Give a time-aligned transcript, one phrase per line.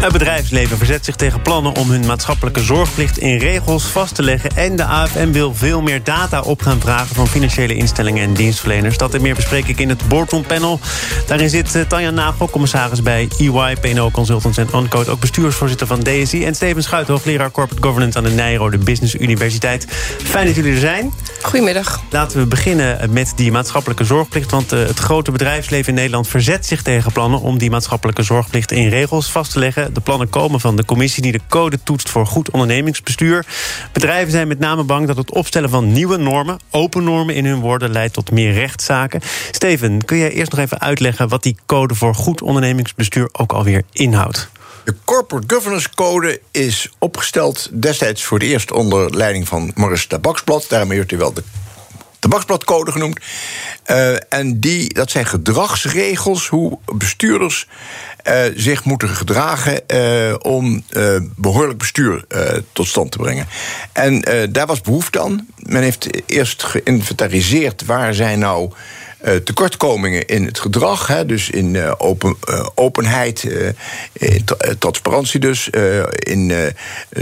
[0.00, 4.50] Het bedrijfsleven verzet zich tegen plannen om hun maatschappelijke zorgplicht in regels vast te leggen.
[4.56, 8.96] En de AFM wil veel meer data op gaan vragen van financiële instellingen en dienstverleners.
[8.96, 10.80] Dat en meer bespreek ik in het Boardroom Panel.
[11.26, 15.10] Daarin zit uh, Tanja Nagel, commissaris bij EY, PNO Consultants en Uncode.
[15.10, 16.44] Ook bestuursvoorzitter van DSI.
[16.44, 19.86] En Steven Schuit, hoogleraar Corporate Governance aan de Nijrode Business Universiteit.
[20.24, 21.12] Fijn dat jullie er zijn.
[21.42, 22.02] Goedemiddag.
[22.10, 24.50] Laten we beginnen met die maatschappelijke zorgplicht.
[24.50, 28.72] Want uh, het grote bedrijfsleven in Nederland verzet zich tegen plannen om die maatschappelijke zorgplicht
[28.72, 29.94] in regels vast te leggen.
[29.94, 33.46] De plannen komen van de commissie die de code toetst voor goed ondernemingsbestuur.
[33.92, 37.60] Bedrijven zijn met name bang dat het opstellen van nieuwe normen, open normen in hun
[37.60, 39.20] woorden, leidt tot meer rechtszaken.
[39.50, 43.82] Steven, kun jij eerst nog even uitleggen wat die code voor goed ondernemingsbestuur ook alweer
[43.92, 44.50] inhoudt?
[44.90, 50.66] De Corporate Governance Code is opgesteld destijds voor het eerst onder leiding van Maurice Tabaksblad.
[50.68, 51.42] Daarmee wordt hij wel de
[52.18, 53.20] tabaksbladcode genoemd.
[53.86, 57.68] Uh, en die, dat zijn gedragsregels hoe bestuurders
[58.24, 60.84] uh, zich moeten gedragen uh, om
[61.36, 62.24] behoorlijk bestuur
[62.72, 63.46] tot stand te brengen.
[63.92, 65.46] En daar was behoefte aan.
[65.56, 68.72] Men heeft eerst geïnventariseerd waar zijn nou
[69.44, 71.06] tekortkomingen in het gedrag.
[71.06, 73.46] Hè, dus in uh, open, uh, openheid,
[74.78, 75.68] transparantie dus.
[76.08, 76.52] in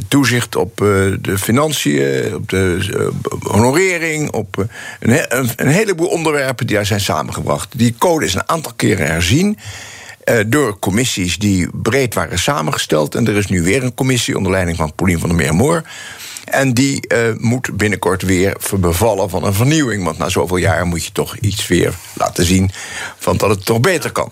[0.09, 0.77] toezicht op
[1.21, 4.33] de financiën, op de honorering.
[4.33, 4.67] Op
[5.01, 7.69] een, heleboel onderwerpen die daar zijn samengebracht.
[7.79, 9.59] Die code is een aantal keren herzien.
[10.47, 13.15] Door commissies die breed waren samengesteld.
[13.15, 15.83] En er is nu weer een commissie onder leiding van Paulien van der Meermoor.
[16.51, 20.05] En die uh, moet binnenkort weer bevallen van een vernieuwing.
[20.05, 22.71] Want na zoveel jaar moet je toch iets weer laten zien
[23.19, 24.31] van dat het toch beter kan.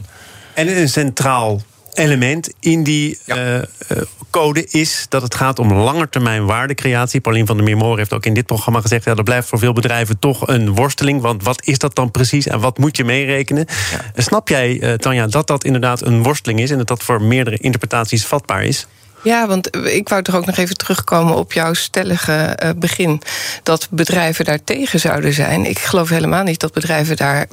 [0.55, 1.61] En een centraal
[1.92, 3.36] element in die ja.
[3.56, 7.20] uh, code is dat het gaat om langetermijn waardecreatie.
[7.20, 9.05] Paulien van der Meermoor heeft ook in dit programma gezegd...
[9.05, 11.20] Ja, dat blijft voor veel bedrijven toch een worsteling.
[11.20, 13.67] Want wat is dat dan precies en wat moet je meerekenen?
[13.90, 14.23] Ja.
[14.23, 16.70] Snap jij, uh, Tanja, dat dat inderdaad een worsteling is...
[16.70, 18.86] en dat dat voor meerdere interpretaties vatbaar is?
[19.27, 23.23] Ja, want ik wou toch ook nog even terugkomen op jouw stellige uh, begin.
[23.63, 25.64] Dat bedrijven daar tegen zouden zijn.
[25.64, 27.47] Ik geloof helemaal niet dat bedrijven daar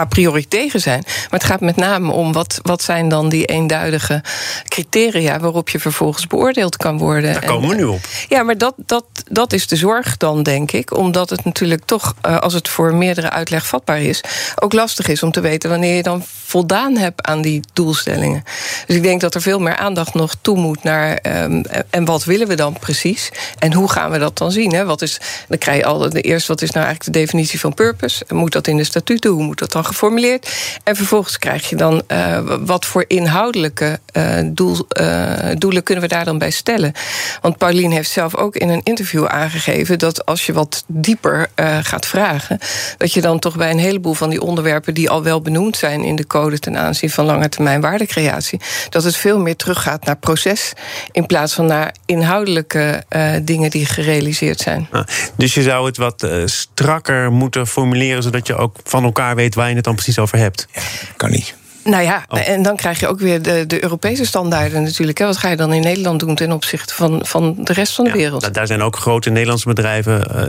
[0.00, 1.02] a priori tegen zijn.
[1.04, 4.22] Maar het gaat met name om wat, wat zijn dan die eenduidige
[4.64, 7.32] criteria waarop je vervolgens beoordeeld kan worden.
[7.32, 8.00] Daar komen we nu op.
[8.28, 10.96] Ja, maar dat, dat, dat is de zorg dan, denk ik.
[10.96, 14.20] Omdat het natuurlijk toch, uh, als het voor meerdere uitleg vatbaar is,
[14.60, 18.44] ook lastig is om te weten wanneer je dan voldaan hebt aan die doelstellingen.
[18.86, 21.18] Dus ik denk dat er veel meer aandacht nog toe moet naar.
[21.42, 23.30] Um, en wat willen we dan precies?
[23.58, 24.72] En hoe gaan we dat dan zien?
[24.74, 24.84] Hè?
[24.84, 27.74] Wat is, dan krijg je altijd de eerste, wat is nou eigenlijk de definitie van
[27.74, 28.24] purpose?
[28.28, 29.30] Moet dat in de statuten?
[29.30, 30.52] Hoe moet dat dan geformuleerd?
[30.84, 36.10] En vervolgens krijg je dan uh, wat voor inhoudelijke uh, doel, uh, doelen kunnen we
[36.10, 36.92] daar dan bij stellen?
[37.40, 41.50] Want Paulien heeft zelf ook in een interview aangegeven dat als je wat dieper
[41.82, 42.58] gaat vragen,
[42.96, 46.04] dat je dan toch bij een heleboel van die onderwerpen die al wel benoemd zijn
[46.04, 50.16] in de code ten aanzien van lange termijn waardecreatie, dat het veel meer teruggaat naar
[50.16, 50.72] proces
[51.12, 53.04] in plaats van naar inhoudelijke
[53.42, 54.88] dingen die gerealiseerd zijn.
[54.90, 55.06] Ah,
[55.36, 59.68] dus je zou het wat strakker moeten formuleren, zodat je ook van elkaar weet waar
[59.68, 60.66] je het dan precies over hebt?
[60.72, 60.80] Ja,
[61.16, 61.54] kan niet.
[61.84, 62.48] Nou ja, oh.
[62.48, 65.18] en dan krijg je ook weer de, de Europese standaarden natuurlijk.
[65.18, 65.26] Hè.
[65.26, 68.10] Wat ga je dan in Nederland doen ten opzichte van, van de rest van de
[68.10, 68.54] ja, wereld?
[68.54, 70.42] Daar zijn ook grote Nederlandse bedrijven uh,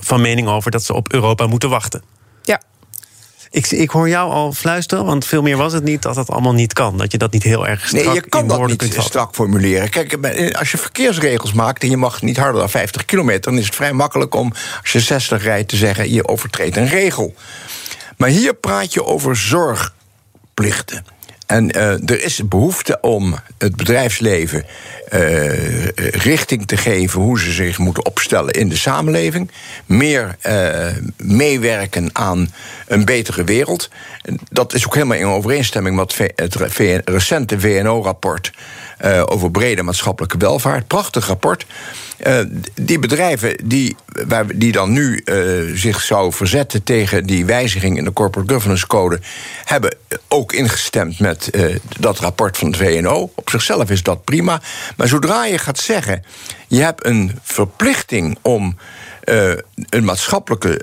[0.00, 2.02] van mening over dat ze op Europa moeten wachten.
[2.42, 2.62] Ja.
[3.50, 6.54] Ik, ik hoor jou al fluisteren, want veel meer was het niet dat dat allemaal
[6.54, 6.98] niet kan.
[6.98, 9.34] Dat je dat niet heel erg strak Nee, je kan in dat niet kunt strak
[9.34, 9.90] formuleren.
[9.90, 10.18] Kijk,
[10.58, 13.74] als je verkeersregels maakt en je mag niet harder dan 50 kilometer, dan is het
[13.74, 17.34] vrij makkelijk om als je 60 rijdt te zeggen je overtreedt een regel.
[18.16, 21.04] Maar hier praat je over zorgplichten.
[21.46, 24.64] En uh, er is behoefte om het bedrijfsleven
[25.12, 29.50] uh, richting te geven hoe ze zich moeten opstellen in de samenleving.
[29.86, 30.86] Meer uh,
[31.16, 32.52] meewerken aan
[32.86, 33.88] een betere wereld.
[34.50, 36.54] Dat is ook helemaal in overeenstemming met het
[37.04, 38.52] recente VNO-rapport
[39.24, 40.86] over brede maatschappelijke welvaart.
[40.86, 41.66] Prachtig rapport.
[42.26, 42.38] Uh,
[42.74, 43.96] die bedrijven die,
[44.26, 48.86] waar, die dan nu uh, zich zouden verzetten tegen die wijziging in de Corporate Governance
[48.86, 49.20] Code,
[49.64, 49.96] hebben
[50.28, 51.50] ook ingestemd met
[51.98, 53.30] dat rapport van het VNO.
[53.34, 54.60] Op zichzelf is dat prima.
[54.96, 56.24] Maar zodra je gaat zeggen,
[56.68, 58.76] je hebt een verplichting om.
[59.88, 60.82] Een maatschappelijke,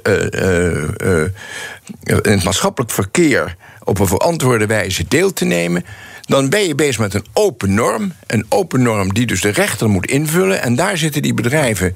[2.21, 5.85] in het maatschappelijk verkeer op een verantwoorde wijze deel te nemen
[6.31, 8.13] dan ben je bezig met een open norm.
[8.27, 10.61] Een open norm die dus de rechter moet invullen.
[10.61, 11.95] En daar zitten die bedrijven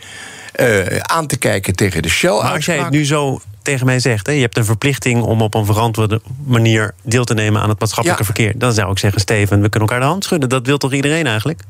[0.60, 2.40] uh, aan te kijken tegen de Shell.
[2.42, 4.28] Maar als jij het nu zo tegen mij zegt...
[4.28, 7.80] Hè, je hebt een verplichting om op een verantwoorde manier deel te nemen aan het
[7.80, 8.34] maatschappelijke Ja.
[8.34, 8.60] verkeer.
[8.60, 10.50] Dan zou ik zeggen, Steven, we kunnen elkaar de hand schudden.
[10.50, 11.62] Dat wil toch iedereen eigenlijk?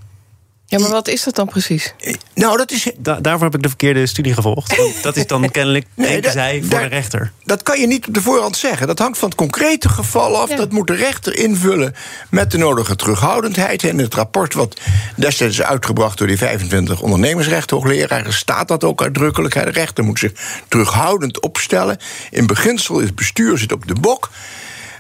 [0.67, 1.93] Ja, maar wat is dat dan precies?
[2.33, 4.75] Nou, dat is, Da- daarvoor heb ik de verkeerde studie gevolgd.
[4.77, 7.31] Want dat is dan kennelijk, Nee, dat- zij, voor daar- de rechter.
[7.43, 8.87] dat kan je niet op de voorhand zeggen.
[8.87, 10.49] Dat hangt van het concrete geval af.
[10.49, 10.55] Ja.
[10.55, 11.95] Dat moet de rechter invullen
[12.29, 13.83] met de nodige terughoudendheid.
[13.83, 14.79] En in het rapport wat
[15.15, 18.33] destijds is uitgebracht door die 25 ondernemersrechthoogleraren...
[18.33, 19.53] staat dat ook uitdrukkelijk.
[19.53, 20.31] De rechter moet zich
[20.67, 21.97] terughoudend opstellen.
[22.31, 24.29] In beginsel is het bestuur zit op de bok.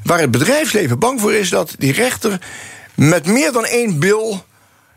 [0.03, 2.39] Waar het bedrijfsleven bang voor is dat die rechter...
[2.95, 4.45] met meer dan één bil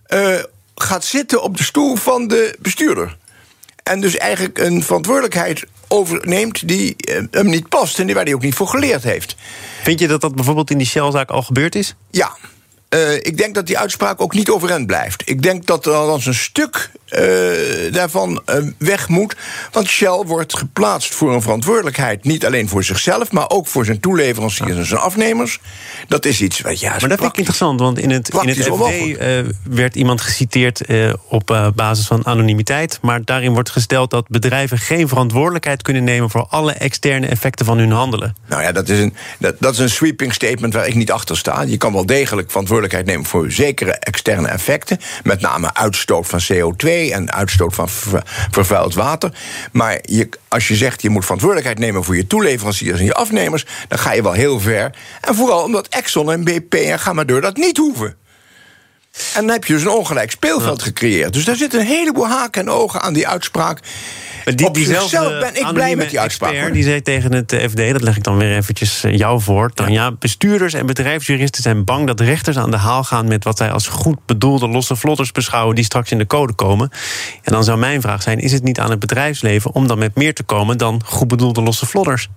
[0.05, 0.35] eh,
[0.83, 3.17] gaat zitten op de stoel van de bestuurder.
[3.83, 8.35] En dus eigenlijk een verantwoordelijkheid overneemt die eh, hem niet past en die waar hij
[8.35, 9.37] ook niet voor geleerd heeft.
[9.83, 11.95] Vind je dat dat bijvoorbeeld in die Shell-zaak al gebeurd is?
[12.11, 12.37] Ja.
[12.89, 15.23] Eh, ik denk dat die uitspraak ook niet overeind blijft.
[15.25, 17.23] Ik denk dat er althans een stuk eh,
[17.93, 19.37] daarvan eh, weg moet.
[19.73, 22.25] Want Shell wordt geplaatst voor een verantwoordelijkheid.
[22.25, 25.61] Niet alleen voor zichzelf, maar ook voor zijn toeleveranciers en zijn afnemers.
[26.09, 26.91] Dat is iets wat ja.
[26.91, 29.19] Maar dat vind ik interessant, want in het, in het FD
[29.63, 30.81] werd iemand geciteerd
[31.29, 32.99] op basis van anonimiteit.
[33.03, 37.79] Maar daarin wordt gesteld dat bedrijven geen verantwoordelijkheid kunnen nemen voor alle externe effecten van
[37.79, 38.37] hun handelen.
[38.49, 41.37] Nou ja, dat is, een, dat, dat is een sweeping statement waar ik niet achter
[41.37, 41.63] sta.
[41.63, 44.99] Je kan wel degelijk verantwoordelijkheid nemen voor zekere externe effecten.
[45.23, 49.33] Met name uitstoot van CO2 en uitstoot van ver- vervuild water.
[49.73, 53.67] Maar je, als je zegt je moet verantwoordelijkheid nemen voor je toeleveranciers en je afnemers,
[53.89, 54.91] dan ga je wel heel ver.
[55.21, 58.17] En vooral omdat Exxon en BP en ga maar door dat niet hoeven.
[59.35, 61.33] En dan heb je dus een ongelijk speelveld gecreëerd.
[61.33, 63.81] Dus daar zitten een heleboel haken en ogen aan die uitspraak.
[64.55, 66.51] Die, Op zichzelf ben ik blij met die uitspraak.
[66.51, 66.75] expert.
[66.75, 69.71] Die zei tegen het eh, FD, dat leg ik dan weer eventjes eh, jou voor.
[69.75, 73.57] Dan ja, bestuurders en bedrijfsjuristen zijn bang dat rechters aan de haal gaan met wat
[73.57, 76.91] zij als goed bedoelde losse vlotters beschouwen die straks in de code komen.
[77.43, 80.15] En dan zou mijn vraag zijn: is het niet aan het bedrijfsleven om dan met
[80.15, 82.29] meer te komen dan goed bedoelde losse vlotters?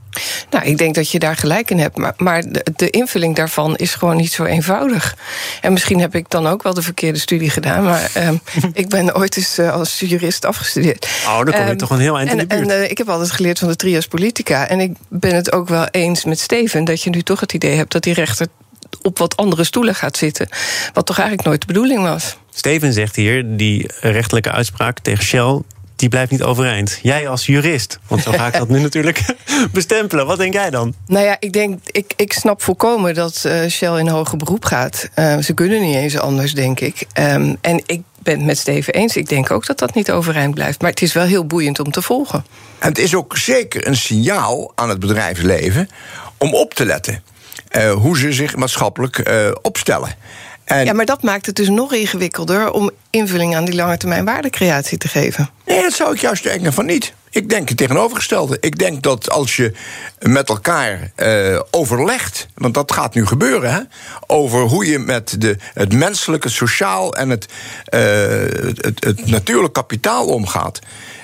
[0.49, 1.97] Nou, ik denk dat je daar gelijk in hebt.
[1.97, 5.15] Maar, maar de, de invulling daarvan is gewoon niet zo eenvoudig.
[5.61, 7.83] En misschien heb ik dan ook wel de verkeerde studie gedaan.
[7.83, 8.35] Maar ehm,
[8.73, 11.07] ik ben ooit eens eh, als jurist afgestudeerd.
[11.25, 12.69] Oh, dan kom je Ehm, toch een heel eind in en, de buurt.
[12.69, 14.67] En eh, ik heb altijd geleerd van de trias politica.
[14.67, 16.83] En ik ben het ook wel eens met Steven...
[16.83, 18.47] dat je nu toch het idee hebt dat die rechter
[19.01, 20.47] op wat andere stoelen gaat zitten.
[20.93, 22.37] Wat toch eigenlijk nooit de bedoeling was.
[22.53, 25.61] Steven zegt hier, die rechtelijke uitspraak tegen Shell...
[25.95, 26.99] die blijft niet overeind.
[27.01, 29.25] Jij als jurist, want zo ga ik dat nu natuurlijk
[29.71, 30.25] bestempelen.
[30.25, 30.93] Wat denk jij dan?
[31.07, 35.09] Nou ja, ik denk, ik, ik snap volkomen dat eh, Shell in hoger beroep gaat.
[35.13, 37.05] Eh, ze kunnen niet eens anders, denk ik.
[37.13, 39.15] Ehm, en ik ben het met Steven eens.
[39.15, 40.81] Ik denk ook dat dat niet overeind blijft.
[40.81, 42.45] Maar het is wel heel boeiend om te volgen.
[42.79, 45.89] En het is ook zeker een signaal aan het bedrijfsleven
[46.37, 47.23] om op te letten.
[47.67, 50.09] eh, hoe ze zich maatschappelijk eh, opstellen.
[50.63, 54.25] En Ja, maar dat maakt het dus nog ingewikkelder om invulling aan die lange termijn
[54.25, 55.49] waardecreatie te geven.
[55.65, 57.13] Nee, dat zou ik juist denken van niet.
[57.29, 58.57] Ik denk het tegenovergestelde.
[58.59, 59.73] Ik denk dat als je
[60.19, 63.79] met elkaar eh, overlegt, want dat gaat nu gebeuren, hè,
[64.27, 67.45] over hoe je met de, het menselijke, het sociaal en het,
[67.85, 70.79] eh, het, het, het natuurlijk kapitaal omgaat.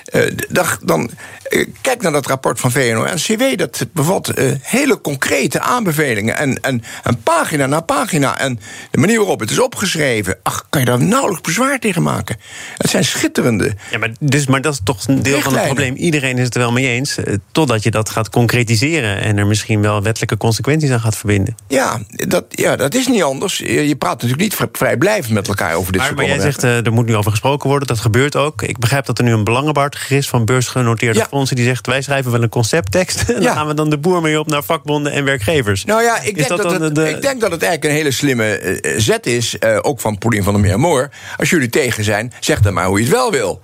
[0.08, 1.10] Eh, dan,
[1.42, 3.42] eh, kijk naar dat rapport van VNO-NCW.
[3.56, 6.36] Dat bevat eh, hele concrete aanbevelingen.
[6.36, 8.38] En, en, en pagina na pagina.
[8.38, 8.60] En
[8.90, 10.38] de manier waarop het is opgeschreven.
[10.42, 12.36] Ach, kan je daar nauwelijks bezwaar tegen maken?
[12.76, 13.74] Het zijn schitterende.
[13.90, 15.94] Ja, maar, dus, maar dat is toch een deel van het probleem.
[15.94, 17.16] Iedereen is het er wel mee eens.
[17.52, 21.54] Totdat je dat gaat concretiseren en er misschien wel wettelijke consequenties aan gaat verbinden.
[21.68, 23.58] Ja, dat, ja, dat is niet anders.
[23.58, 26.62] Je, praat natuurlijk niet vri- vrijblijvend met elkaar over dit Maar, soort maar jij zegt,
[26.62, 27.88] er moet nu over gesproken worden.
[27.88, 28.62] Dat gebeurt ook.
[28.62, 31.26] Ik begrijp dat er nu een belangenbehartiger is van beursgenoteerde Ja.
[31.30, 31.56] fondsen.
[31.56, 33.22] Die zegt, wij schrijven wel een concepttekst.
[33.28, 33.40] En Ja.
[33.40, 35.84] dan gaan we dan de boer mee op naar vakbonden en werkgevers.
[35.84, 38.44] Nou ja, ik denk dat, het, de- ik denk dat het eigenlijk een hele slimme
[38.58, 39.58] eh, zet is.
[39.58, 41.10] eh, ook van Paulien van der Meermoor.
[41.36, 43.60] Als jullie tegen zijn, zeg dan maar hoe je het wel wil.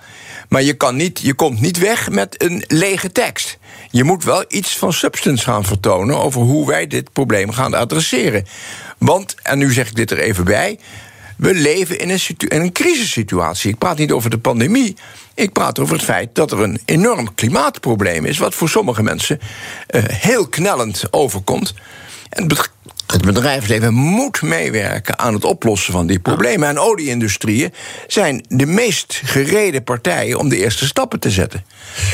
[0.49, 3.59] Maar je, kan niet, je komt niet weg met een lege tekst.
[3.91, 8.47] Je moet wel iets van substance gaan vertonen over hoe wij dit probleem gaan adresseren.
[8.99, 10.79] Want, en nu zeg ik dit er even bij.
[11.37, 13.71] We leven in een, in een crisissituatie.
[13.71, 14.97] Ik praat niet over de pandemie.
[15.35, 18.38] Ik praat over het feit dat er een enorm klimaatprobleem is.
[18.38, 19.41] Wat voor sommige mensen
[19.87, 21.75] eh, heel knellend overkomt.
[22.29, 22.47] En
[23.07, 26.69] het bedrijfsleven moet meewerken aan het oplossen van die problemen.
[26.69, 27.73] En olieindustrieën
[28.07, 31.64] zijn de meest gereden partijen om de eerste stappen te zetten.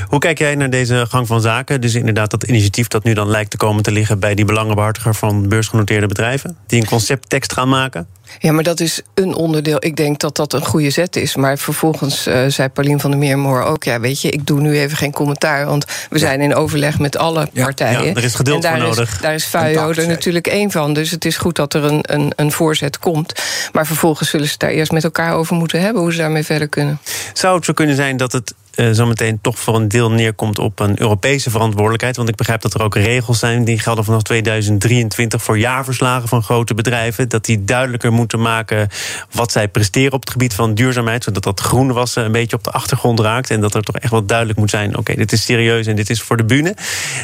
[0.09, 1.81] Hoe kijk jij naar deze gang van zaken?
[1.81, 4.19] Dus inderdaad dat initiatief dat nu dan lijkt te komen te liggen...
[4.19, 6.57] bij die belangenbehartiger van beursgenoteerde bedrijven...
[6.67, 8.07] die een concepttekst gaan maken?
[8.39, 9.77] Ja, maar dat is een onderdeel.
[9.85, 11.37] Ik denk dat dat een goede zet is.
[11.37, 13.85] Maar vervolgens eh, zei Paulien van der Meermoor ook...
[13.85, 15.67] ja, weet je, ik doe nu even geen commentaar...
[15.67, 18.05] want we zijn in overleg met alle Ja, partijen.
[18.05, 19.21] ja, er is geduld voor is, nodig.
[19.21, 20.93] Daar is FUIO er natuurlijk één van.
[20.93, 23.33] Dus het is goed dat er een, een, een voorzet komt.
[23.73, 26.03] Maar vervolgens zullen ze het daar eerst met elkaar over moeten hebben...
[26.03, 26.99] hoe ze daarmee verder kunnen.
[27.33, 30.81] Zou het zo kunnen zijn dat het uh, zometeen toch voor een deel neerkomt op
[30.81, 32.17] een Europese verantwoordelijkheid.
[32.17, 36.43] Want ik begrijp dat er ook regels zijn die gelden vanaf 2023 voor jaarverslagen van
[36.43, 37.29] grote bedrijven.
[37.29, 38.89] Dat die duidelijker moeten maken
[39.31, 41.25] wat zij presteren op het gebied van duurzaamheid.
[41.25, 43.51] Zodat dat groenwassen een beetje op de achtergrond raakt.
[43.51, 46.11] En dat er toch echt wel duidelijk moet zijn: oké, dit is serieus en dit
[46.11, 46.75] is voor de bühne.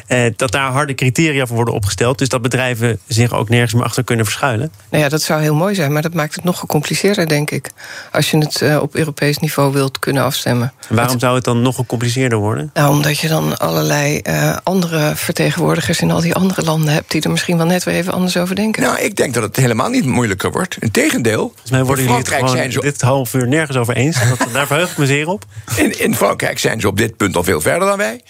[0.09, 2.19] Uh, dat daar harde criteria voor worden opgesteld.
[2.19, 4.73] Dus dat bedrijven zich ook nergens meer achter kunnen verschuilen.
[4.91, 7.71] Nou ja, dat zou heel mooi zijn, maar dat maakt het nog gecompliceerder, denk ik.
[8.13, 10.73] Als je het uh, op Europees niveau wilt kunnen afstemmen.
[10.89, 12.71] Waarom zou het dan nog gecompliceerder worden?
[12.75, 17.23] Nou, omdat je dan allerlei uh, andere vertegenwoordigers in al die andere landen hebt die
[17.23, 18.83] er misschien wel net weer even anders over denken.
[18.83, 20.77] Nou, ik denk dat het helemaal niet moeilijker wordt.
[20.81, 21.49] Integendeel.
[21.49, 22.81] Volgens mij worden jullie het gewoon zijn zo...
[22.81, 24.17] dit half uur nergens over eens.
[24.29, 25.45] Dat, daar verheug ik me zeer op.
[25.77, 28.21] In, in Frankrijk zijn ze op dit punt al veel verder dan wij.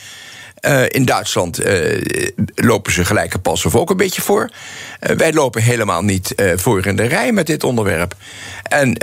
[0.61, 2.03] Uh, in Duitsland uh,
[2.55, 4.51] lopen ze gelijke pas of ook een beetje voor.
[5.01, 8.15] Uh, wij lopen helemaal niet voor in de rij met dit onderwerp.
[8.63, 8.97] En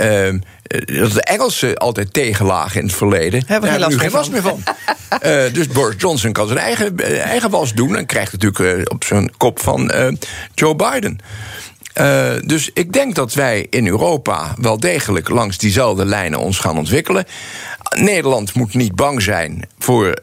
[0.68, 3.42] dat de Engelsen altijd tegenlagen in het verleden.
[3.46, 4.62] Hebben we nu geen was meer van.
[5.52, 9.60] dus Boris Johnson kan zijn eigen, eigen was doen en krijgt natuurlijk op zijn kop
[9.60, 9.92] van
[10.54, 11.20] Joe Biden.
[12.00, 16.78] Uh, dus ik denk dat wij in Europa wel degelijk langs diezelfde lijnen ons gaan
[16.78, 17.24] ontwikkelen.
[17.98, 20.14] Nederland moet niet bang zijn voor uh,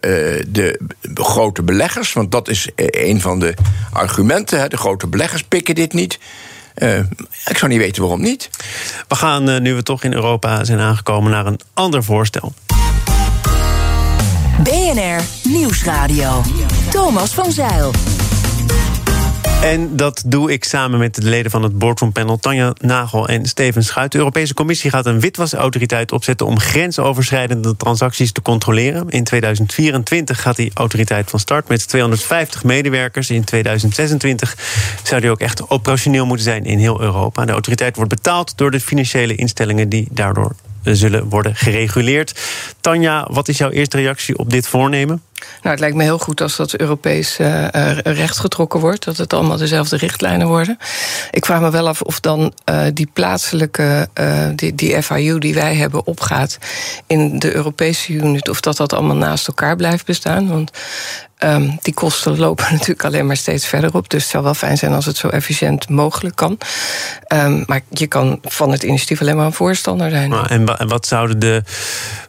[0.47, 0.79] de
[1.13, 3.53] grote beleggers, want dat is een van de
[3.93, 4.59] argumenten.
[4.59, 4.67] Hè.
[4.67, 6.19] De grote beleggers pikken dit niet.
[6.81, 6.97] Uh,
[7.45, 8.49] ik zou niet weten waarom niet.
[9.07, 12.53] We gaan, nu we toch in Europa zijn aangekomen, naar een ander voorstel.
[14.63, 16.41] BNR Nieuwsradio.
[16.89, 17.91] Thomas van Zeil.
[19.61, 23.45] En dat doe ik samen met de leden van het boardroom panel Tanja Nagel en
[23.45, 24.11] Steven Schuit.
[24.11, 29.09] De Europese Commissie gaat een witwasautoriteit opzetten om grensoverschrijdende transacties te controleren.
[29.09, 33.29] In 2024 gaat die autoriteit van start met 250 medewerkers.
[33.29, 34.57] In 2026
[35.03, 37.45] zou die ook echt operationeel moeten zijn in heel Europa.
[37.45, 42.39] De autoriteit wordt betaald door de financiële instellingen die daardoor zullen worden gereguleerd.
[42.79, 45.21] Tanja, wat is jouw eerste reactie op dit voornemen?
[45.61, 47.67] Nou, het lijkt me heel goed als dat Europees uh,
[47.97, 49.05] recht getrokken wordt.
[49.05, 50.77] Dat het allemaal dezelfde richtlijnen worden.
[51.31, 54.09] Ik vraag me wel af of dan uh, die plaatselijke,
[54.55, 56.57] die, die FIU die wij hebben opgaat
[57.07, 60.49] in de Europese unit, of dat dat allemaal naast elkaar blijft bestaan.
[60.49, 60.71] Want
[61.45, 64.09] Um, die kosten lopen natuurlijk alleen maar steeds verder op.
[64.09, 66.57] Dus het zou wel fijn zijn als het zo efficiënt mogelijk kan.
[67.33, 70.33] Um, maar je kan van het initiatief alleen maar een voorstander zijn.
[70.33, 71.63] en, en wat zouden de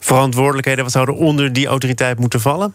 [0.01, 2.75] verantwoordelijkheden, wat zouden onder die autoriteit moeten vallen?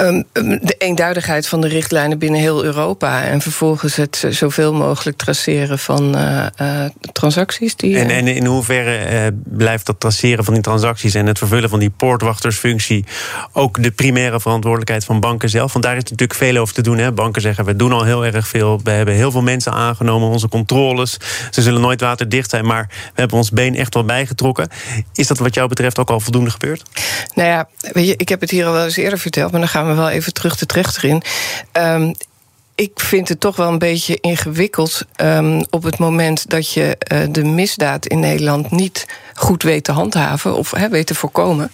[0.00, 3.22] Ehm, ehm, de eenduidigheid van de richtlijnen binnen heel Europa.
[3.22, 7.76] En vervolgens het zoveel mogelijk traceren van uh, uh, transacties.
[7.76, 11.70] Die, en, en, in hoeverre uh, blijft dat traceren van die transacties en het vervullen
[11.70, 13.04] van die poortwachtersfunctie
[13.52, 15.72] ook de primaire verantwoordelijkheid van banken zelf?
[15.72, 16.98] Want daar is natuurlijk veel over te doen.
[16.98, 17.12] Hè?
[17.12, 18.80] Banken zeggen we doen al heel erg veel.
[18.84, 21.16] We hebben heel veel mensen aangenomen, onze controles.
[21.50, 24.68] Ze zullen nooit waterdicht zijn, maar we hebben ons been echt wel bijgetrokken.
[25.14, 26.82] Is dat wat jou betreft ook al voldoende gebeurd?
[27.34, 29.68] Nou ja, weet je, ik heb het hier al wel eens eerder verteld, maar dan
[29.68, 31.22] gaan we wel even terug de trechter in.
[31.72, 32.14] Um,
[32.80, 37.18] ik vind het toch wel een beetje ingewikkeld um, op het moment dat je uh,
[37.30, 41.72] de misdaad in Nederland niet goed weet te handhaven of weet te voorkomen.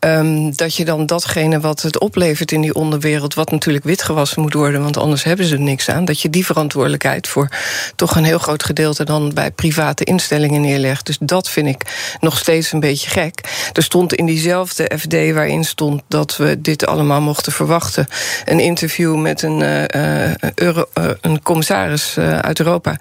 [0.00, 4.52] Um, dat je dan datgene wat het oplevert in die onderwereld, wat natuurlijk witgewassen moet
[4.52, 7.48] worden, want anders hebben ze er niks aan, dat je die verantwoordelijkheid voor
[7.94, 11.06] toch een heel groot gedeelte dan bij private instellingen neerlegt.
[11.06, 13.40] Dus dat vind ik nog steeds een beetje gek.
[13.72, 18.06] Er stond in diezelfde FD waarin stond dat we dit allemaal mochten verwachten,
[18.44, 19.60] een interview met een.
[19.60, 22.96] Uh, uh, Euro, uh, een commissaris uh, uit Europa,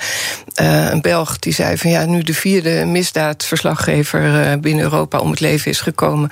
[0.55, 5.71] een Belg, die zei van ja, nu de vierde misdaadverslaggever binnen Europa om het leven
[5.71, 6.29] is gekomen,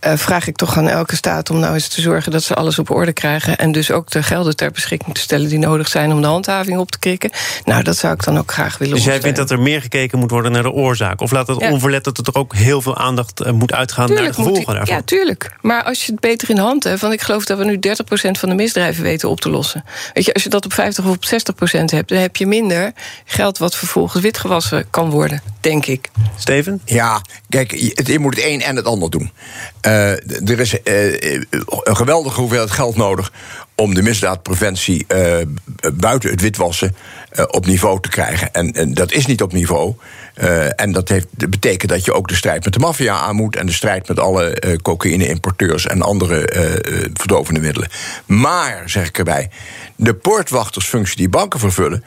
[0.00, 2.90] vraag ik toch aan elke staat om nou eens te zorgen dat ze alles op
[2.90, 6.20] orde krijgen en dus ook de gelden ter beschikking te stellen die nodig zijn om
[6.20, 7.30] de handhaving op te krikken.
[7.64, 8.94] Nou, dat zou ik dan ook graag willen.
[8.94, 11.20] Dus jij vindt dat er meer gekeken moet worden naar de oorzaak?
[11.20, 11.70] Of laat het ja.
[11.70, 14.96] onverlet dat er ook heel veel aandacht moet uitgaan tuurlijk naar de gevolgen daarvan?
[14.96, 15.56] Ja, tuurlijk.
[15.60, 17.76] Maar als je het beter in de hand hebt, want ik geloof dat we nu
[17.76, 19.84] 30% van de misdrijven weten op te lossen.
[20.12, 22.46] Weet je, als je dat op 50 of op 60 procent hebt, dan heb je
[22.46, 22.92] minder
[23.24, 26.10] geld wat vervolgens witgewassen kan worden, denk ik.
[26.36, 26.80] Steven?
[26.84, 27.72] Ja, kijk,
[28.06, 29.30] je moet het een en het ander doen.
[29.86, 30.10] Uh,
[30.48, 31.32] er is uh,
[31.82, 33.32] een geweldige hoeveelheid geld nodig
[33.74, 35.36] om de misdaadpreventie uh,
[35.94, 36.96] buiten het witwassen
[37.32, 38.52] uh, op niveau te krijgen.
[38.52, 39.94] En, en, dat is niet op niveau.
[40.42, 43.36] Uh, en dat, heeft, dat betekent dat je ook de strijd met de maffia aan
[43.36, 43.56] moet...
[43.56, 46.48] en de strijd met alle cocaïne-importeurs en andere
[47.12, 47.88] verdovende middelen.
[48.26, 49.50] Maar, zeg ik erbij,
[50.04, 52.04] de poortwachtersfunctie die banken vervullen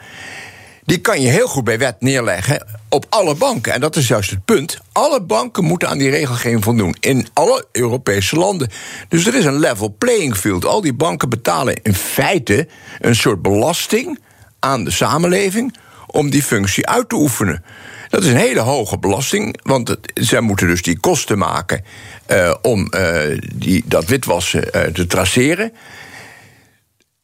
[0.86, 3.72] die kan je heel goed bij wet neerleggen op alle banken.
[3.72, 4.78] En dat is juist het punt.
[4.92, 6.96] Alle banken moeten aan die regelgeving voldoen.
[7.00, 8.70] In alle Europese landen.
[9.08, 10.64] Dus er is een level playing field.
[10.64, 12.68] Al die banken betalen in feite
[13.00, 14.18] een soort belasting
[14.58, 15.76] aan de samenleving
[16.06, 17.64] om die functie uit te oefenen.
[18.08, 21.84] Dat is een hele hoge belasting, want het, zij moeten dus die kosten maken
[22.28, 25.72] uh, om uh, die, dat witwassen uh, te traceren.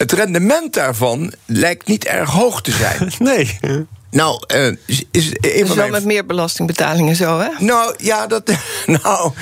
[0.02, 3.12] Het rendement daarvan lijkt niet erg hoog te zijn.
[3.18, 3.58] Nee.
[4.10, 7.48] Nou, uh, is, is een van wel met meer belastingbetalingen zo, hè?
[7.58, 8.52] Nou, ja, dat,
[9.02, 9.32] nou,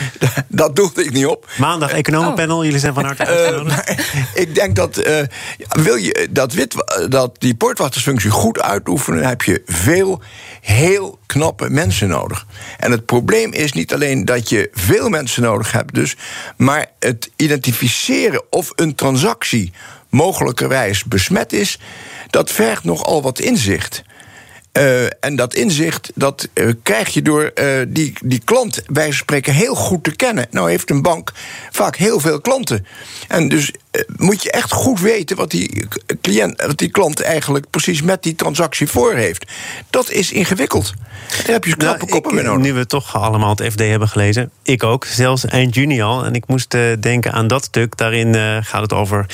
[0.48, 1.48] dat doelde ik niet op.
[1.58, 2.64] Maandag economenpanel, oh.
[2.64, 3.90] jullie zijn van harte uitgenodigd.
[3.90, 5.22] Uh, ik denk dat, uh,
[5.68, 6.74] wil je dat, wit,
[7.08, 9.26] dat die poortwachtersfunctie goed uitoefenen...
[9.26, 10.22] heb je veel
[10.60, 12.46] heel knappe mensen nodig.
[12.78, 15.94] En het probleem is niet alleen dat je veel mensen nodig hebt...
[15.94, 16.16] Dus,
[16.56, 19.72] maar het identificeren of een transactie
[20.10, 21.78] mogelijkerwijs besmet is...
[22.30, 24.02] dat vergt nogal wat inzicht.
[24.72, 29.52] Uh, en dat inzicht dat uh, krijg je door uh, die, die klant bij spreken
[29.52, 30.46] heel goed te kennen.
[30.50, 31.32] Nou heeft een bank
[31.70, 32.86] vaak heel veel klanten.
[33.28, 33.72] En dus
[34.16, 35.86] moet je echt goed weten wat die,
[36.20, 39.44] cliënt, wat die klant eigenlijk precies met die transactie voor heeft.
[39.90, 40.94] Dat is ingewikkeld.
[41.28, 42.62] Daar heb je knappe nou, koppen mee nodig.
[42.62, 46.24] Nu we toch allemaal het FD hebben gelezen, ik ook, zelfs eind juni al.
[46.24, 46.70] En ik moest
[47.00, 47.96] denken aan dat stuk.
[47.96, 49.26] Daarin gaat het over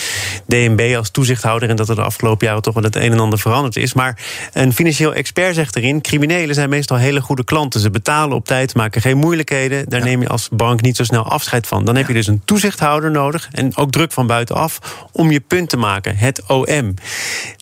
[0.47, 3.39] DNB als toezichthouder en dat er de afgelopen jaren toch wel het een en ander
[3.39, 3.95] veranderd is.
[3.95, 4.19] Maar
[4.53, 7.81] een financieel expert zegt erin: criminelen zijn meestal hele goede klanten.
[7.81, 9.89] Ze betalen op tijd, maken geen moeilijkheden.
[9.89, 11.85] Daar neem je als bank niet zo snel afscheid van.
[11.85, 15.69] Dan heb je dus een toezichthouder nodig en ook druk van buitenaf om je punt
[15.69, 16.95] te maken, het OM.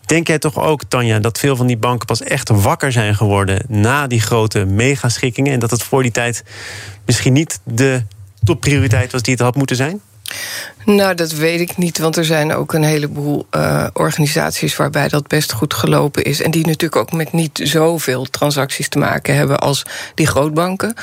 [0.05, 3.65] Denk jij toch ook, Tanja, dat veel van die banken pas echt wakker zijn geworden
[3.67, 6.43] na die grote megaschikkingen en dat het voor die tijd
[7.05, 8.03] misschien niet de
[8.43, 10.01] topprioriteit was die het had moeten zijn?
[10.85, 15.27] Nou, dat weet ik niet, want er zijn ook een heleboel uh, organisaties waarbij dat
[15.27, 16.41] best goed gelopen is.
[16.41, 20.93] En die natuurlijk ook met niet zoveel transacties te maken hebben als die grootbanken.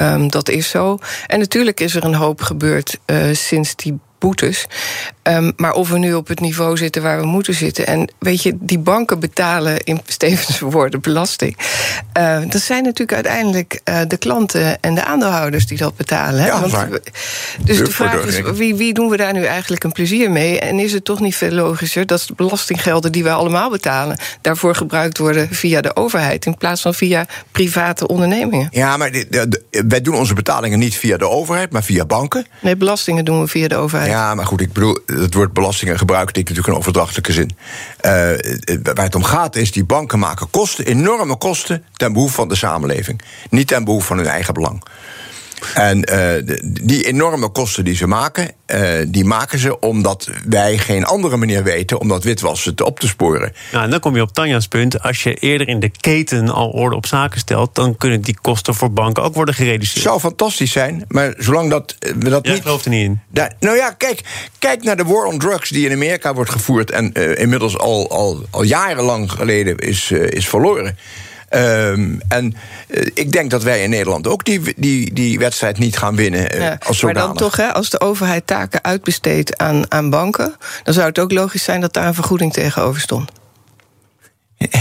[0.00, 0.98] Um, dat is zo.
[1.26, 4.66] En natuurlijk is er een hoop gebeurd uh, sinds die boetes.
[5.22, 7.86] Um, maar of we nu op het niveau zitten waar we moeten zitten.
[7.86, 11.56] En weet je, die banken betalen in Stevens woorden belasting.
[12.18, 16.40] Uh, dat zijn natuurlijk uiteindelijk uh, de klanten en de aandeelhouders die dat betalen.
[16.40, 16.46] Hè?
[16.46, 17.00] Ja, Want,
[17.64, 20.60] dus de vraag is, wie, wie doen we daar nu eigenlijk een plezier mee?
[20.60, 24.18] En is het toch niet veel logischer dat de belastinggelden die wij allemaal betalen...
[24.40, 26.46] daarvoor gebruikt worden via de overheid...
[26.46, 28.68] in plaats van via private ondernemingen?
[28.70, 32.04] Ja, maar de, de, de, wij doen onze betalingen niet via de overheid, maar via
[32.04, 32.46] banken.
[32.60, 34.09] Nee, belastingen doen we via de overheid.
[34.10, 37.50] Ja, maar goed, ik bedoel, het woord belastingen gebruik ik natuurlijk een overdrachtelijke zin.
[37.50, 38.12] Uh,
[38.82, 42.54] waar het om gaat is, die banken maken kosten, enorme kosten, ten behoeve van de
[42.54, 43.20] samenleving.
[43.50, 44.82] Niet ten behoeve van hun eigen belang.
[45.74, 51.04] En uh, die enorme kosten die ze maken, uh, die maken ze omdat wij geen
[51.04, 53.52] andere manier weten om dat witwassen te op te sporen.
[53.72, 55.02] Nou, en dan kom je op Tanja's punt.
[55.02, 58.74] Als je eerder in de keten al orde op zaken stelt, dan kunnen die kosten
[58.74, 60.02] voor banken ook worden gereduceerd.
[60.02, 62.62] Zou fantastisch zijn, maar zolang dat we dat Jij niet.
[62.62, 63.20] gelooft er niet in.
[63.28, 64.20] Daar, nou ja, kijk,
[64.58, 68.10] kijk naar de war on drugs die in Amerika wordt gevoerd en uh, inmiddels al,
[68.10, 70.98] al, al jarenlang geleden is, is verloren.
[71.52, 72.54] Um, en
[72.88, 76.54] uh, ik denk dat wij in Nederland ook die, die, die wedstrijd niet gaan winnen.
[76.54, 77.22] Uh, ja, als zodanig.
[77.22, 81.18] maar dan toch, hè, als de overheid taken uitbesteedt aan, aan banken, dan zou het
[81.18, 83.30] ook logisch zijn dat daar een vergoeding tegenover stond.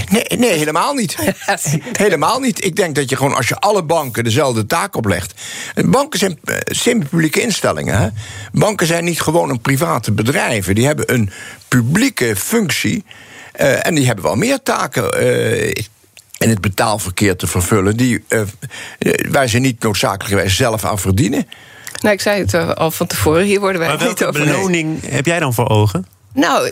[0.10, 1.16] Nee, nee, helemaal niet.
[2.06, 2.66] Helemaal niet.
[2.66, 5.34] Ik denk dat je gewoon, als je alle banken dezelfde taak oplegt.
[5.86, 7.98] Banken zijn uh, semi-publieke instellingen.
[7.98, 8.10] Hè?
[8.52, 10.76] Banken zijn niet gewoon een private bedrijven.
[10.76, 11.32] Die hebben een
[11.68, 13.04] publieke functie.
[13.60, 15.24] Uh, en die hebben wel meer taken.
[15.24, 15.72] Uh,
[16.40, 18.42] in het betaalverkeer te vervullen, die, uh,
[19.30, 21.48] waar ze niet noodzakelijkerwijs zelf aan verdienen.
[22.02, 24.46] Nou, ik zei het al van tevoren, hier worden wij maar niet over.
[24.46, 26.06] beloning heb jij dan voor ogen?
[26.34, 26.72] Nou,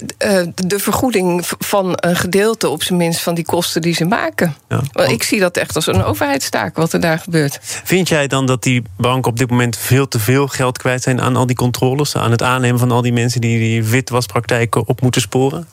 [0.55, 4.55] de vergoeding van een gedeelte op zijn minst van die kosten die ze maken.
[4.69, 7.59] Ja, want ik zie dat echt als een overheidstaak wat er daar gebeurt.
[7.61, 11.21] Vind jij dan dat die banken op dit moment veel te veel geld kwijt zijn
[11.21, 15.01] aan al die controles, aan het aannemen van al die mensen die die witwaspraktijken op
[15.01, 15.67] moeten sporen?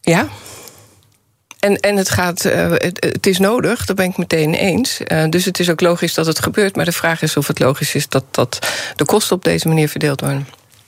[0.00, 0.28] Ja,
[1.58, 5.00] en, en het, gaat, uh, het, het, is nodig, daar ben ik meteen eens.
[5.06, 6.76] Uh, dus het is ook logisch dat het gebeurt.
[6.76, 8.58] Maar de vraag is of het logisch is dat, dat
[8.96, 10.46] de kosten op deze manier verdeeld worden.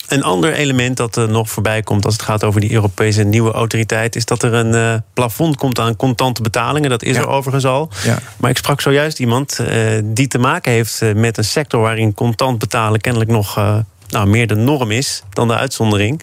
[0.09, 3.53] Een ander element dat er nog voorbij komt als het gaat over die Europese nieuwe
[3.53, 6.91] autoriteit, is dat er een uh, plafond komt aan contante betalingen.
[6.91, 7.23] Dat is ja.
[7.23, 7.91] er overigens al.
[8.05, 8.19] Ja.
[8.37, 12.59] Maar ik sprak zojuist iemand uh, die te maken heeft met een sector waarin contant
[12.59, 13.77] betalen kennelijk nog uh,
[14.11, 16.23] nou, meer de norm is dan de uitzondering.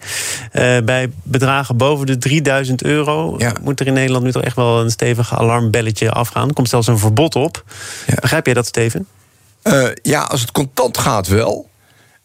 [0.52, 3.52] Uh, bij bedragen boven de 3000 euro ja.
[3.62, 6.48] moet er in Nederland nu toch echt wel een stevig alarmbelletje afgaan.
[6.48, 7.64] Er komt zelfs een verbod op.
[8.06, 8.14] Ja.
[8.20, 9.06] Begrijp jij dat, Steven?
[9.62, 11.68] Uh, ja, als het contant gaat wel.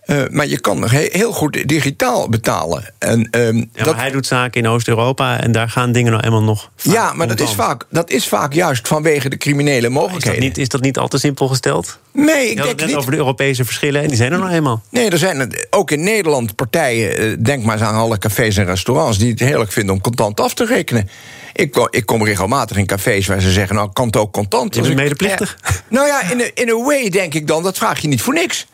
[0.06, 2.94] Uh, maar je kan nog heel goed digitaal betalen.
[3.00, 3.96] En, um, ja, maar dat...
[3.96, 6.72] hij doet zaken in Oost-Europa en daar gaan dingen nou eenmaal nog.
[6.82, 10.40] Ja, maar dat is, vaak, dat is vaak juist vanwege de criminele mogelijkheden.
[10.40, 12.00] Is dat niet, is dat niet al te simpel gesteld?
[12.12, 12.96] Nee, ik denk het net niet.
[12.96, 14.82] over de Europese verschillen en die zijn er nog eenmaal.
[14.90, 18.66] Nee, er zijn ook in Nederland partijen, eh, denk maar eens aan alle cafés en
[18.66, 21.10] restaurants, die het heerlijk vinden om contant af te rekenen.
[21.54, 24.76] Ik kom, ik kom regelmatig in cafés waar ze zeggen: Nou, kan het ook contant?
[24.76, 25.58] Je bent medeplichtig.
[25.88, 28.68] nou ja, in een in way denk ik dan, dat vraag je niet voor niks.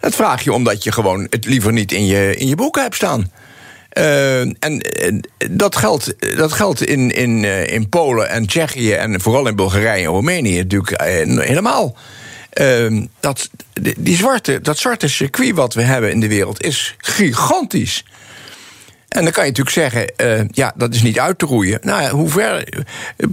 [0.00, 2.94] Dat vraag je omdat je gewoon het liever niet in je, in je boeken hebt
[2.94, 3.30] staan.
[3.98, 4.80] Uh, en
[5.50, 10.04] dat geldt, dat geldt in, in, uh, in Polen en Tsjechië en vooral in Bulgarije
[10.04, 11.00] en Roemenië natuurlijk
[11.46, 11.96] helemaal.
[12.50, 13.50] Ehm, dat,
[13.98, 18.04] die zwarte, dat zwarte circuit wat we hebben in de wereld is gigantisch.
[19.10, 21.78] En dan kan je natuurlijk zeggen, uh, ja, dat is niet uit te roeien.
[21.82, 22.84] Nou ja, hoe ver,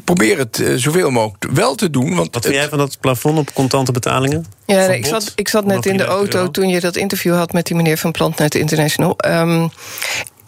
[0.04, 2.16] probeer het uh, zoveel mogelijk wel te doen.
[2.16, 4.46] Want Wat vind jij van dat plafond op contante betalingen?
[4.66, 6.52] Ja, nee, ik, zat, ik zat net in de auto euro?
[6.52, 9.18] toen je dat interview had met die meneer van Plantnet International.
[9.26, 9.70] Um,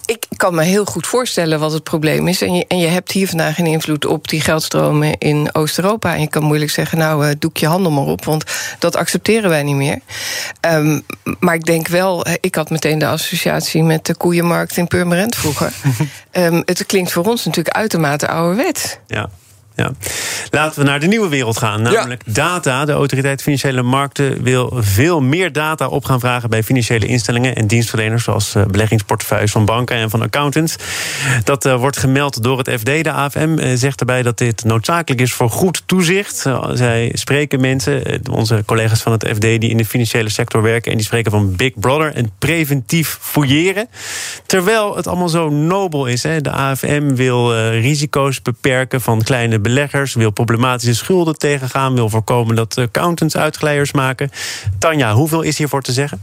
[0.10, 2.42] ik kan me heel goed voorstellen wat het probleem is.
[2.42, 6.14] En je, en je hebt hier vandaag een invloed op die geldstromen in Oost-Europa.
[6.14, 8.26] En je kan moeilijk zeggen, nou, uh, doe ik je handel maar op.
[8.26, 8.44] Want
[8.80, 10.00] dat accepteren wij niet meer.
[10.62, 11.06] Um,
[11.40, 15.74] maar ik denk wel, ik had meteen de associatie met de koeienmarkt in Purmerend vroeger.
[16.32, 19.00] um, het klinkt voor ons natuurlijk uitermate ouderwet.
[19.08, 19.30] Ja.
[19.80, 19.92] Ja.
[20.50, 22.34] Laten we naar de nieuwe wereld gaan, namelijk ja.
[22.34, 22.86] data.
[22.86, 27.68] De Autoriteit Financiële Markten wil veel meer data op gaan vragen bij financiële instellingen en
[27.68, 30.76] dienstverleners, zoals beleggingsportefeuilles van banken en van accountants.
[31.44, 33.04] Dat uh, wordt gemeld door het FD.
[33.04, 36.44] De AFM uh, zegt erbij dat dit noodzakelijk is voor goed toezicht.
[36.48, 40.92] Uh, zij spreken mensen, onze collega's van het FD, die in de financiële sector werken,
[40.92, 43.88] en die spreken van Big Brother en preventief fouilleren.
[44.46, 46.24] Terwijl het allemaal zo nobel is.
[46.24, 46.42] Hè.
[46.42, 52.78] De AFM wil risico's beperken van kleine beleggers, wil problematische schulden tegengaan, wil voorkomen dat
[52.78, 54.32] accountants uitglijers maken.
[54.80, 56.22] Tanja, hoeveel is hiervoor te zeggen?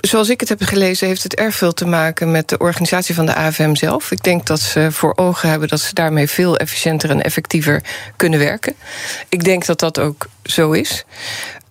[0.00, 3.26] Zoals ik het heb gelezen, heeft het erg veel te maken met de organisatie van
[3.26, 4.10] de AFM zelf.
[4.10, 7.82] Ik denk dat ze voor ogen hebben dat ze daarmee veel efficiënter en effectiever
[8.16, 8.74] kunnen werken.
[9.28, 11.04] Ik denk dat dat ook zo is.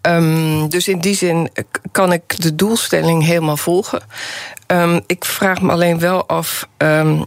[0.01, 1.49] Um, dus in die zin
[1.91, 4.01] kan ik de doelstelling helemaal volgen.
[4.71, 7.25] Um, ik vraag me alleen wel af, um,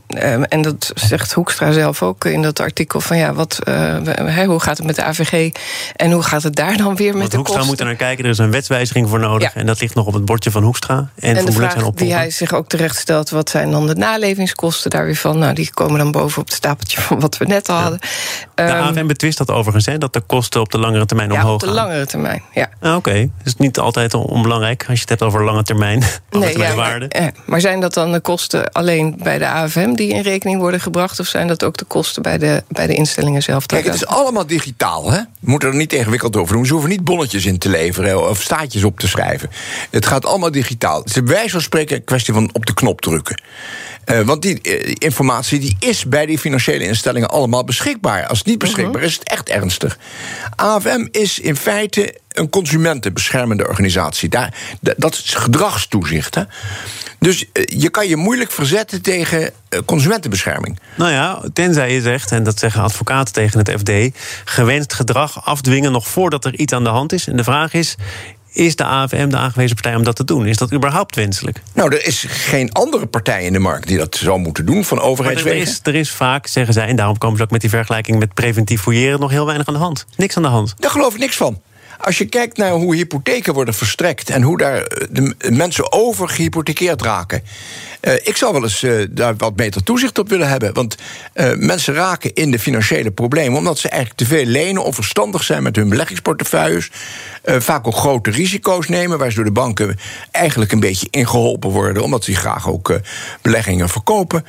[0.48, 4.76] en dat zegt Hoekstra zelf ook in dat artikel: van ja, wat, uh, hoe gaat
[4.76, 5.52] het met de AVG
[5.96, 7.66] en hoe gaat het daar dan weer met Want de Hoekstra kosten?
[7.66, 9.54] moet er naar kijken, er is een wetswijziging voor nodig.
[9.54, 9.60] Ja.
[9.60, 10.94] En dat ligt nog op het bordje van Hoekstra.
[10.94, 13.94] En, En de zijn vraag die hij zich ook terecht stelt: wat zijn dan de
[13.94, 15.38] nalevingskosten daar weer van?
[15.38, 17.98] Nou, die komen dan boven op het stapeltje van wat we net al hadden.
[18.54, 21.34] De Ehm, AFM betwist dat overigens, hè, dat de kosten op de langere termijn ja,
[21.34, 21.74] omhoog op de gaan.
[21.74, 22.42] langere termijn.
[22.54, 22.68] Ja.
[22.80, 23.30] Ah, Oké, okay.
[23.42, 26.02] dus niet altijd onbelangrijk als je het hebt over lange termijn.
[26.30, 27.31] lange termijn ja, waarde.
[27.44, 31.20] Maar, zijn dat dan de kosten alleen bij de AFM die in rekening worden gebracht?
[31.20, 33.66] Of zijn dat ook de kosten bij de, bij de instellingen zelf?
[33.66, 35.18] Kijk, het is allemaal digitaal, hè?
[35.18, 36.66] We moeten er niet ingewikkeld over doen.
[36.66, 39.50] Ze hoeven niet bonnetjes in te leveren of staatjes op te schrijven.
[39.90, 40.98] Het gaat allemaal digitaal.
[40.98, 43.40] Het is bij wijze van spreken een kwestie van op de knop drukken.
[44.06, 48.26] Uh, want die uh, informatie die is bij die financiële instellingen allemaal beschikbaar.
[48.26, 49.08] Als het niet beschikbaar uh -huh.
[49.08, 49.98] is, het echt ernstig.
[50.56, 54.28] AFM is in feite een consumentenbeschermende organisatie.
[54.28, 54.54] Daar,
[54.96, 56.34] dat is gedragstoezicht.
[56.34, 56.42] Hè?
[57.18, 59.50] Dus je kan je moeilijk verzetten tegen
[59.84, 60.78] consumentenbescherming.
[60.94, 64.18] Nou ja, tenzij je zegt, en dat zeggen advocaten tegen het FD...
[64.44, 67.26] gewenst gedrag afdwingen nog voordat er iets aan de hand is.
[67.26, 67.96] En de vraag is,
[68.52, 70.46] is de AFM de aangewezen partij om dat te doen?
[70.46, 71.62] Is dat überhaupt wenselijk?
[71.74, 75.00] Nou, er is geen andere partij in de markt die dat zou moeten doen van
[75.00, 75.60] overheidswegen.
[75.60, 78.18] Er is, er is vaak, zeggen zij, en daarom komen ze ook met die vergelijking
[78.18, 80.06] met preventief fouilleren, nog heel weinig aan de hand.
[80.16, 80.74] Niks aan de hand.
[80.78, 81.60] Daar geloof ik niks van.
[82.02, 87.02] Als je kijkt naar hoe hypotheken worden verstrekt en hoe daar de mensen over gehypothekeerd
[87.02, 87.42] raken.
[88.00, 90.74] Uh, ik zou wel eens uh, daar wat beter toezicht op willen hebben.
[90.74, 90.96] Want
[91.56, 95.76] mensen raken in de financiële problemen omdat ze eigenlijk te veel lenen, onverstandig zijn met
[95.76, 96.90] hun beleggingsportefeuilles.
[97.44, 99.98] vaak ook grote risico's nemen, waar ze door de banken
[100.30, 103.00] eigenlijk een beetje ingeholpen worden, omdat ze graag ook
[103.42, 104.44] beleggingen verkopen.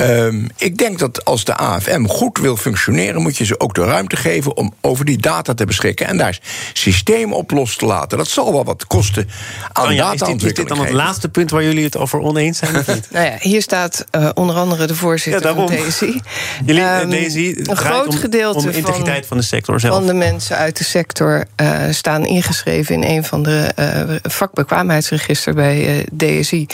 [0.00, 3.84] Um, ik denk dat als de AFM goed wil functioneren, moet je ze ook de
[3.84, 6.38] ruimte geven om over die data te beschikken en daar
[6.72, 8.18] systemen op los te laten.
[8.18, 9.28] Dat zal wel wat kosten
[9.72, 10.40] aan oh ja, data-ontwikkeling.
[10.40, 12.76] Is dit, is dit dan het laatste punt waar jullie het over oneens zijn?
[12.76, 13.10] Of niet?
[13.12, 16.20] nou ja, hier staat uh, onder andere de voorzitter ja, van DSI.
[16.66, 19.94] Jullie, um, DSI een groot om, gedeelte om integriteit van, van, de sector zelf.
[19.94, 25.54] Van de mensen uit de sector uh, staan ingeschreven in een van de uh, vakbekwaamheidsregister
[25.54, 26.66] bij DSI.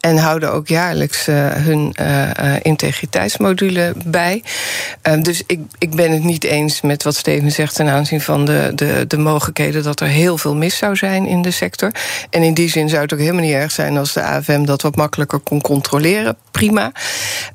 [0.00, 1.94] En houden ook jaarlijks hun
[2.62, 4.42] integriteitsmodule bij.
[5.02, 8.44] Ehm, dus ik, ik ben het niet eens met wat Steven zegt ten aanzien van
[8.44, 11.90] de, de, de mogelijkheden dat er heel veel mis zou zijn in de sector.
[12.30, 14.82] En in die zin zou het ook helemaal niet erg zijn als de AFM dat
[14.82, 16.36] wat makkelijker kon controleren.
[16.50, 16.92] Prima.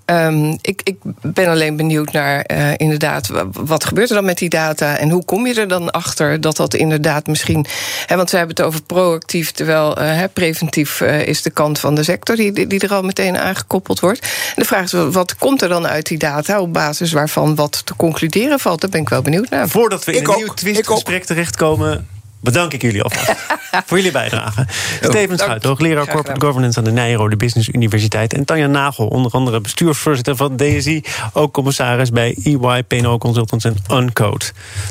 [0.05, 4.49] Um, ik, ik ben alleen benieuwd naar uh, inderdaad, wat gebeurt er dan met die
[4.49, 7.65] data en hoe kom je er dan achter dat dat inderdaad misschien.
[8.05, 12.03] Hè, want we hebben het over proactief, terwijl uh, preventief is de kant van de
[12.03, 14.27] sector die, die er al meteen aangekoppeld wordt.
[14.55, 17.95] De vraag is, wat komt er dan uit die data op basis waarvan wat te
[17.95, 18.81] concluderen valt?
[18.81, 19.69] Daar ben ik wel benieuwd naar.
[19.69, 22.07] Voordat we in ik een ook, nieuw twistgesprek terechtkomen
[22.41, 23.35] bedank ik jullie alvast
[23.85, 24.65] voor jullie bijdrage.
[25.01, 28.33] Steven Schuit, hoogleraar Corporate Governance aan de Nijrode Business Universiteit.
[28.33, 31.03] En Tanja Nagel, onder andere bestuursvoorzitter van DSI.
[31.33, 34.45] Ook commissaris bij EY, PNO Consultants en Uncode.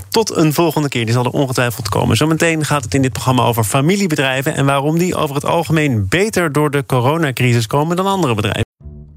[0.08, 2.16] Tot een volgende keer, die zal er ongetwijfeld komen.
[2.16, 4.54] Zometeen gaat het in dit programma over familiebedrijven...
[4.54, 8.69] en waarom die over het algemeen beter door de coronacrisis komen dan andere bedrijven.